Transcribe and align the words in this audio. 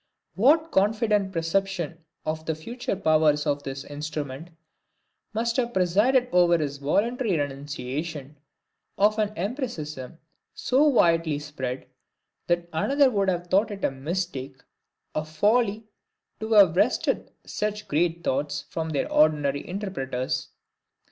What 0.33 0.71
confident 0.71 1.31
perception 1.31 1.99
of 2.25 2.47
the 2.47 2.55
future 2.55 2.95
powers 2.95 3.45
of 3.45 3.63
his 3.63 3.85
instrument 3.85 4.49
must 5.31 5.57
have 5.57 5.75
presided 5.75 6.27
over 6.31 6.57
his 6.57 6.77
voluntary 6.79 7.37
renunciation 7.37 8.37
of 8.97 9.19
an 9.19 9.31
empiricism, 9.37 10.17
so 10.55 10.87
widely 10.87 11.37
spread, 11.37 11.85
that 12.47 12.67
another 12.73 13.11
would 13.11 13.29
have 13.29 13.45
thought 13.45 13.69
it 13.69 13.85
a 13.85 13.91
mistake, 13.91 14.63
a 15.13 15.23
folly, 15.23 15.83
to 16.39 16.51
have 16.53 16.75
wrested 16.75 17.29
such 17.45 17.87
great 17.87 18.23
thoughts 18.23 18.63
from 18.71 18.89
their 18.89 19.07
ordinary 19.13 19.67
interpreters! 19.67 20.49